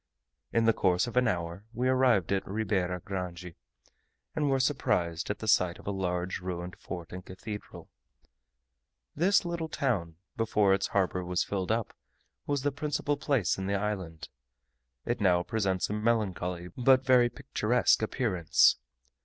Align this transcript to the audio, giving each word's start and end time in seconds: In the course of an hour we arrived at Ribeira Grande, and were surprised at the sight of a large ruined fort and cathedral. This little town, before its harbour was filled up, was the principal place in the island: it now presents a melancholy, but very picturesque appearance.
In 0.51 0.65
the 0.65 0.73
course 0.73 1.05
of 1.05 1.15
an 1.15 1.27
hour 1.27 1.63
we 1.73 1.87
arrived 1.87 2.31
at 2.31 2.47
Ribeira 2.47 3.01
Grande, 3.01 3.53
and 4.35 4.49
were 4.49 4.59
surprised 4.59 5.29
at 5.29 5.37
the 5.37 5.47
sight 5.47 5.77
of 5.77 5.85
a 5.85 5.91
large 5.91 6.39
ruined 6.39 6.75
fort 6.79 7.11
and 7.13 7.23
cathedral. 7.23 7.87
This 9.15 9.45
little 9.45 9.69
town, 9.69 10.15
before 10.35 10.73
its 10.73 10.87
harbour 10.87 11.23
was 11.23 11.43
filled 11.43 11.71
up, 11.71 11.93
was 12.47 12.63
the 12.63 12.71
principal 12.71 13.15
place 13.15 13.59
in 13.59 13.67
the 13.67 13.75
island: 13.75 14.29
it 15.05 15.21
now 15.21 15.43
presents 15.43 15.87
a 15.87 15.93
melancholy, 15.93 16.69
but 16.75 17.05
very 17.05 17.29
picturesque 17.29 18.01
appearance. 18.01 18.77